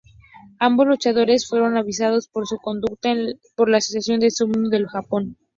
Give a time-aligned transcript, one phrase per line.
[0.57, 3.13] Ambos luchadores fueron avisados por su conducta
[3.55, 5.37] por la Asociación de Sumo del Japón.